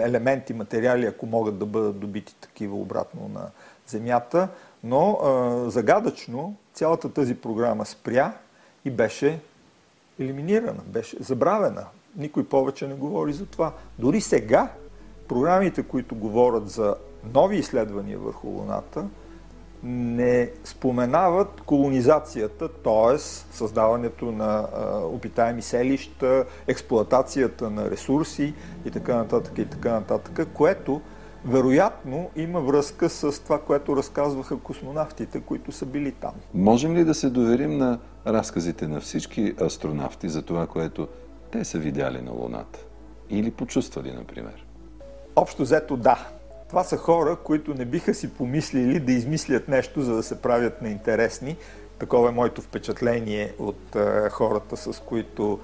елементи, 0.00 0.54
материали, 0.54 1.06
ако 1.06 1.26
могат 1.26 1.58
да 1.58 1.66
бъдат 1.66 2.00
добити 2.00 2.34
такива 2.40 2.76
обратно 2.76 3.30
на 3.34 3.50
Земята. 3.86 4.48
Но 4.84 5.18
загадъчно 5.66 6.54
цялата 6.74 7.12
тази 7.12 7.34
програма 7.34 7.86
спря 7.86 8.32
и 8.84 8.90
беше 8.90 9.40
елиминирана, 10.18 10.80
беше 10.86 11.16
забравена. 11.20 11.84
Никой 12.16 12.44
повече 12.44 12.88
не 12.88 12.94
говори 12.94 13.32
за 13.32 13.46
това. 13.46 13.72
Дори 13.98 14.20
сега 14.20 14.68
програмите, 15.28 15.82
които 15.82 16.14
говорят 16.14 16.68
за 16.70 16.94
нови 17.34 17.56
изследвания 17.56 18.18
върху 18.18 18.48
Луната, 18.48 19.04
не 19.82 20.50
споменават 20.64 21.60
колонизацията, 21.60 22.68
т.е. 22.68 23.18
създаването 23.56 24.32
на 24.32 24.66
обитаеми 25.04 25.62
селища, 25.62 26.44
експлоатацията 26.66 27.70
на 27.70 27.90
ресурси 27.90 28.54
и 28.84 28.90
така 28.90 29.16
нататък 29.16 29.58
и 29.58 29.64
така 29.66 29.92
нататък, 29.92 30.48
което 30.54 31.00
вероятно 31.44 32.30
има 32.36 32.60
връзка 32.60 33.08
с 33.08 33.42
това, 33.44 33.60
което 33.60 33.96
разказваха 33.96 34.58
космонавтите, 34.58 35.40
които 35.40 35.72
са 35.72 35.86
били 35.86 36.12
там. 36.12 36.32
Можем 36.54 36.96
ли 36.96 37.04
да 37.04 37.14
се 37.14 37.30
доверим 37.30 37.78
на 37.78 37.98
разказите 38.26 38.88
на 38.88 39.00
всички 39.00 39.54
астронавти 39.62 40.28
за 40.28 40.42
това, 40.42 40.66
което 40.66 41.08
те 41.50 41.64
са 41.64 41.78
видяли 41.78 42.22
на 42.22 42.30
Луната? 42.30 42.78
Или 43.30 43.50
почувствали, 43.50 44.12
например? 44.12 44.66
Общо 45.36 45.62
взето 45.62 45.96
да. 45.96 46.28
Това 46.68 46.84
са 46.84 46.96
хора, 46.96 47.36
които 47.36 47.74
не 47.74 47.84
биха 47.84 48.14
си 48.14 48.34
помислили 48.34 49.00
да 49.00 49.12
измислят 49.12 49.68
нещо, 49.68 50.02
за 50.02 50.16
да 50.16 50.22
се 50.22 50.42
правят 50.42 50.82
неинтересни. 50.82 51.56
Такова 51.98 52.28
е 52.28 52.32
моето 52.32 52.62
впечатление 52.62 53.54
от 53.58 53.96
е, 53.96 54.30
хората, 54.30 54.76
с 54.76 55.02
които 55.06 55.58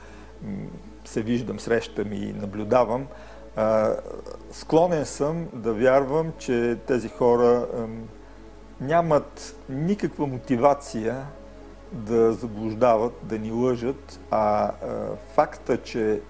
се 1.05 1.23
виждам, 1.23 1.61
срещам 1.61 2.12
и 2.12 2.33
наблюдавам. 2.33 3.07
Е, 3.57 3.62
склонен 4.51 5.05
съм 5.05 5.49
да 5.53 5.73
вярвам, 5.73 6.33
че 6.38 6.79
тези 6.87 7.09
хора 7.09 7.66
е, 7.75 7.81
нямат 8.85 9.57
никаква 9.69 10.27
мотивация 10.27 11.27
да 11.92 12.33
заблуждават, 12.33 13.12
да 13.23 13.38
ни 13.38 13.53
лъжат, 13.53 14.21
а 14.31 14.73
факта, 15.35 15.83
че 15.83 16.21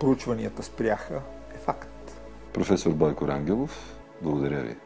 проучванията 0.00 0.62
спряха, 0.62 1.22
е 1.54 1.58
факт. 1.58 2.20
Професор 2.52 2.92
Бойко 2.92 3.28
Рангелов, 3.28 3.96
благодаря 4.22 4.62
ви. 4.62 4.76